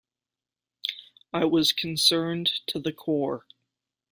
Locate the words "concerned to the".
1.73-2.91